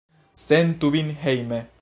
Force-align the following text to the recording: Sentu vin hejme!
Sentu 0.39 0.91
vin 0.97 1.13
hejme! 1.27 1.65